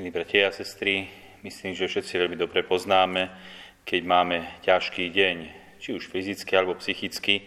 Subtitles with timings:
[0.00, 1.12] Milí bratia a sestry,
[1.44, 3.28] myslím, že všetci veľmi dobre poznáme,
[3.84, 5.36] keď máme ťažký deň,
[5.76, 7.44] či už fyzicky alebo psychicky,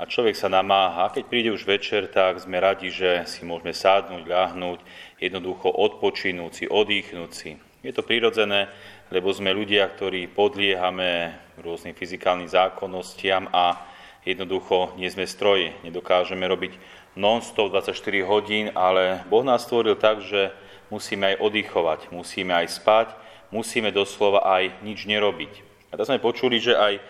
[0.00, 1.12] a človek sa namáha.
[1.12, 4.80] Keď príde už večer, tak sme radi, že si môžeme sádnuť, ľahnúť,
[5.20, 7.60] jednoducho odpočinúť si, odýchnúť si.
[7.84, 8.72] Je to prirodzené,
[9.12, 13.84] lebo sme ľudia, ktorí podliehame rôznym fyzikálnym zákonnostiam a
[14.24, 15.76] jednoducho nie sme stroje.
[15.84, 16.72] Nedokážeme robiť
[17.20, 17.92] non-stop 24
[18.24, 20.56] hodín, ale Boh nás stvoril tak, že
[20.92, 23.08] musíme aj oddychovať, musíme aj spať,
[23.48, 25.52] musíme doslova aj nič nerobiť.
[25.88, 27.00] A tak sme počuli, že aj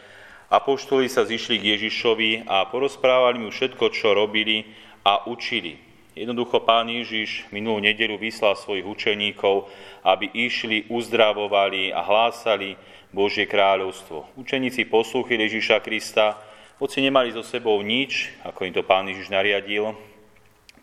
[0.46, 4.70] apoštoli sa zišli k Ježišovi a porozprávali mu všetko, čo robili
[5.02, 5.82] a učili.
[6.12, 9.66] Jednoducho pán Ježiš minulú nedelu vyslal svojich učeníkov,
[10.04, 12.76] aby išli, uzdravovali a hlásali
[13.08, 14.28] Božie kráľovstvo.
[14.36, 16.36] Učeníci poslúchili Ježiša Krista,
[16.76, 19.96] hoci nemali so sebou nič, ako im to pán Ježiš nariadil,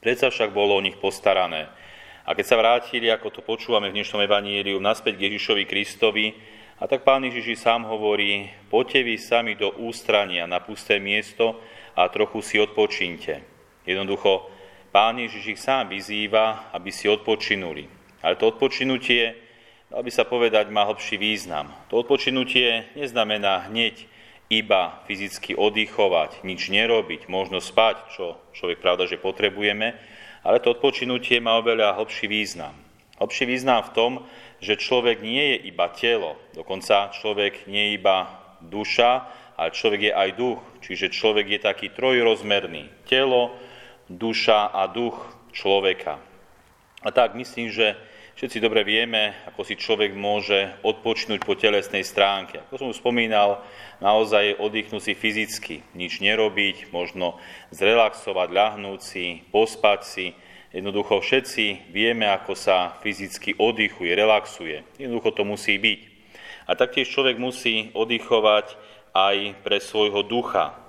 [0.01, 1.69] predsa však bolo o nich postarané.
[2.29, 6.37] A keď sa vrátili, ako to počúvame v dnešnom evaníliu, naspäť k Ježišovi Kristovi,
[6.77, 11.57] a tak pán Ježiš sám hovorí, poďte vy sami do ústrania na pusté miesto
[11.97, 13.41] a trochu si odpočíňte.
[13.81, 14.45] Jednoducho,
[14.93, 17.89] pán Ježiš ich sám vyzýva, aby si odpočinuli.
[18.21, 19.33] Ale to odpočinutie,
[19.89, 21.73] dal by sa povedať, má hlbší význam.
[21.89, 24.05] To odpočinutie neznamená hneď
[24.53, 29.97] iba fyzicky oddychovať, nič nerobiť, možno spať, čo človek pravda, že potrebujeme,
[30.43, 32.75] ale to odpočinutie má oveľa hlbší význam.
[33.19, 34.11] Hlbší význam v tom,
[34.63, 38.17] že človek nie je iba telo, dokonca človek nie je iba
[38.63, 39.27] duša,
[39.59, 42.87] ale človek je aj duch, čiže človek je taký trojrozmerný.
[43.03, 43.51] Telo,
[44.07, 45.19] duša a duch
[45.51, 46.19] človeka.
[47.03, 47.95] A tak myslím, že
[48.39, 52.63] všetci dobre vieme, ako si človek môže odpočnúť po telesnej stránke.
[52.63, 53.59] Ako som už spomínal,
[53.99, 57.35] naozaj oddychnúť si fyzicky, nič nerobiť, možno
[57.75, 60.25] zrelaxovať, ľahnúť si, pospať si.
[60.71, 64.87] Jednoducho všetci vieme, ako sa fyzicky oddychuje, relaxuje.
[64.95, 65.99] Jednoducho to musí byť.
[66.71, 68.79] A taktiež človek musí oddychovať
[69.11, 70.79] aj pre svojho ducha,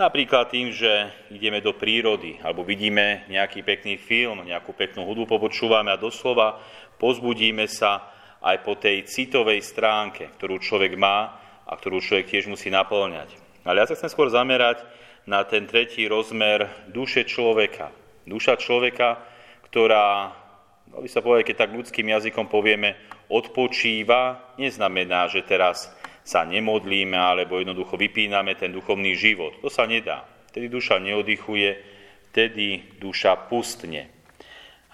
[0.00, 5.92] Napríklad tým, že ideme do prírody, alebo vidíme nejaký pekný film, nejakú peknú hudbu popočúvame
[5.92, 6.56] a doslova
[6.96, 8.08] pozbudíme sa
[8.40, 11.36] aj po tej citovej stránke, ktorú človek má
[11.68, 13.36] a ktorú človek tiež musí naplňať.
[13.60, 14.80] Ale ja sa chcem skôr zamerať
[15.28, 17.92] na ten tretí rozmer duše človeka.
[18.24, 19.20] Duša človeka,
[19.68, 20.32] ktorá,
[20.96, 22.96] by sa povedať, keď tak ľudským jazykom povieme,
[23.28, 25.92] odpočíva, neznamená, že teraz
[26.30, 29.58] sa nemodlíme alebo jednoducho vypíname ten duchovný život.
[29.66, 30.22] To sa nedá.
[30.54, 31.74] Vtedy duša neoddychuje,
[32.30, 34.06] vtedy duša pustne.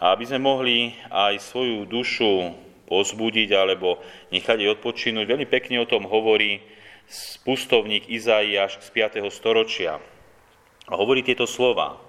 [0.00, 2.56] A aby sme mohli aj svoju dušu
[2.88, 4.00] pozbudiť alebo
[4.32, 6.64] nechať jej odpočinúť, veľmi pekne o tom hovorí
[7.44, 8.88] pustovník Izaiáš z
[9.20, 9.28] 5.
[9.28, 10.00] storočia.
[10.88, 12.00] A hovorí tieto slova.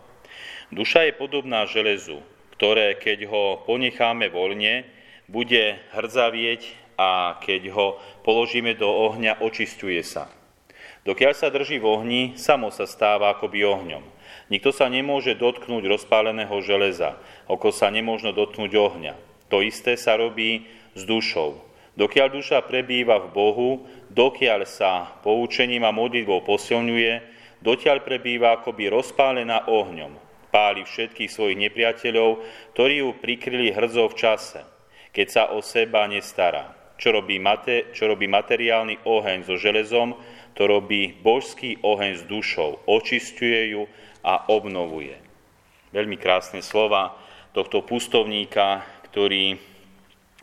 [0.72, 2.24] Duša je podobná železu,
[2.56, 4.88] ktoré, keď ho ponecháme voľne,
[5.28, 7.88] bude hrdzavieť a keď ho
[8.26, 10.28] položíme do ohňa, očistuje sa.
[11.08, 14.04] Dokiaľ sa drží v ohni, samo sa stáva akoby ohňom.
[14.52, 17.16] Nikto sa nemôže dotknúť rozpáleného železa,
[17.48, 19.14] oko sa nemôžno dotknúť ohňa.
[19.48, 21.64] To isté sa robí s dušou.
[21.96, 23.70] Dokiaľ duša prebýva v Bohu,
[24.12, 27.14] dokiaľ sa poučením a modlitbou posilňuje,
[27.64, 30.14] dotiaľ prebýva akoby rozpálená ohňom.
[30.52, 32.44] Páli všetkých svojich nepriateľov,
[32.76, 34.62] ktorí ju prikryli hrdzou v čase,
[35.16, 40.18] keď sa o seba nestará čo robí, mate, čo robí materiálny oheň so železom,
[40.58, 43.86] to robí božský oheň s dušou, očistuje ju
[44.26, 45.14] a obnovuje.
[45.94, 47.14] Veľmi krásne slova
[47.54, 48.82] tohto pustovníka,
[49.14, 49.62] ktorý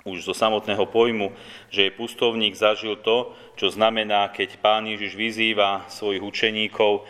[0.06, 1.34] už zo samotného pojmu,
[1.75, 7.03] že je pustovník, zažil to, čo znamená, keď pán Ježiš vyzýva svojich učeníkov,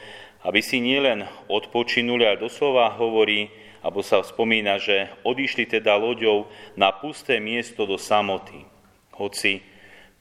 [0.45, 3.53] aby si nielen odpočinuli, ale doslova hovorí,
[3.85, 8.74] alebo sa spomína, že odišli teda loďou na pusté miesto do samoty
[9.15, 9.63] hoci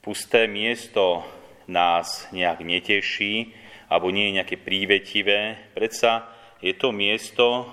[0.02, 1.26] pusté miesto
[1.66, 3.56] nás nejak neteší,
[3.90, 6.28] alebo nie je nejaké prívetivé, predsa
[6.64, 7.68] je to miesto,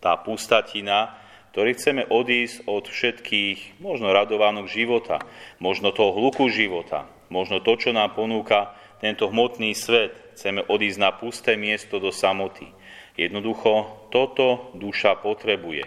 [0.00, 1.16] tá pustatina,
[1.54, 5.22] ktoré chceme odísť od všetkých možno radovánok života,
[5.62, 10.12] možno toho hluku života, možno to, čo nám ponúka tento hmotný svet.
[10.34, 12.66] Chceme odísť na pusté miesto do samoty.
[13.14, 15.86] Jednoducho toto duša potrebuje.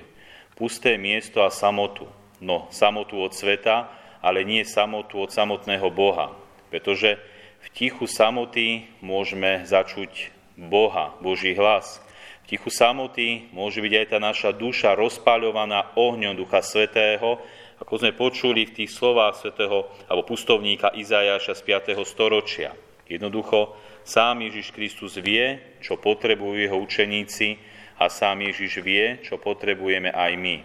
[0.55, 2.07] Pusté miesto a samotu.
[2.39, 3.91] No samotu od sveta,
[4.21, 6.33] ale nie samotu od samotného Boha.
[6.67, 7.17] Pretože
[7.63, 12.01] v tichu samoty môžeme začuť Boha, Boží hlas.
[12.47, 17.43] V tichu samoty môže byť aj tá naša duša rozpáľovaná ohňom Ducha Svetého,
[17.77, 21.61] ako sme počuli v tých slovách svätého alebo pustovníka Izajaša z
[21.93, 21.99] 5.
[22.07, 22.73] storočia.
[23.05, 27.59] Jednoducho, sám Ježiš Kristus vie, čo potrebujú jeho učeníci
[28.01, 30.57] a sám Ježiš vie, čo potrebujeme aj my.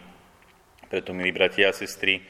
[0.89, 2.21] Preto, milí bratia a sestry,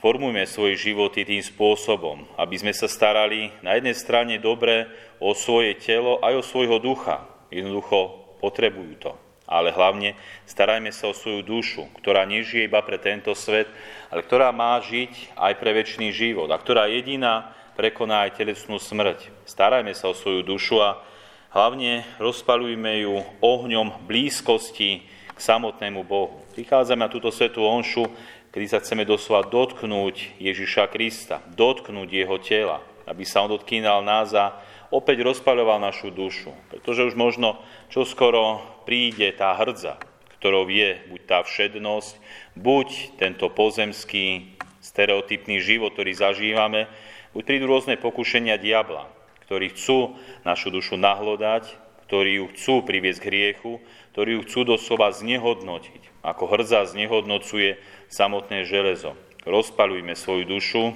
[0.00, 4.88] formujme svoje životy tým spôsobom, aby sme sa starali na jednej strane dobre
[5.20, 7.28] o svoje telo aj o svojho ducha.
[7.52, 9.12] Jednoducho potrebujú to.
[9.50, 10.16] Ale hlavne
[10.46, 13.68] starajme sa o svoju dušu, ktorá nežije iba pre tento svet,
[14.08, 19.28] ale ktorá má žiť aj pre väčší život a ktorá jediná prekoná aj telesnú smrť.
[19.44, 21.02] Starajme sa o svoju dušu a
[21.50, 25.02] hlavne rozpalujme ju ohňom blízkosti
[25.34, 26.46] k samotnému Bohu.
[26.54, 28.06] Prichádzame na túto svetú onšu,
[28.50, 34.34] kedy sa chceme doslova dotknúť Ježiša Krista, dotknúť jeho tela, aby sa on dotkýnal nás
[34.36, 34.58] a
[34.94, 36.54] opäť rozpaľoval našu dušu.
[36.70, 37.58] Pretože už možno
[37.90, 39.98] čoskoro príde tá hrdza,
[40.38, 42.12] ktorou je buď tá všednosť,
[42.58, 42.88] buď
[43.18, 46.88] tento pozemský stereotypný život, ktorý zažívame,
[47.30, 49.06] Buď prídu rôzne pokušenia diabla,
[49.46, 51.70] ktorí chcú našu dušu nahlodať,
[52.10, 53.78] ktorí ju chcú priviesť k hriechu,
[54.10, 57.78] ktorí ju chcú doslova znehodnotiť, ako hrdza znehodnocuje
[58.10, 59.14] samotné železo.
[59.46, 60.90] Rozpalujme svoju dušu,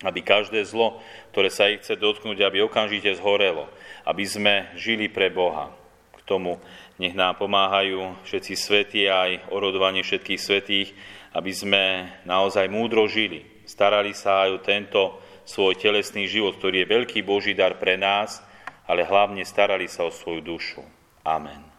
[0.00, 1.04] aby každé zlo,
[1.36, 3.68] ktoré sa ich chce dotknúť, aby okamžite zhorelo,
[4.08, 5.76] aby sme žili pre Boha.
[6.16, 6.56] K tomu
[6.96, 10.96] nech nám pomáhajú všetci svetí aj orodovanie všetkých svetých,
[11.36, 11.84] aby sme
[12.24, 15.00] naozaj múdro žili, starali sa aj o tento
[15.44, 18.40] svoj telesný život, ktorý je veľký Boží dar pre nás,
[18.90, 20.82] ale hlavne starali sa o svoju dušu.
[21.22, 21.69] Amen.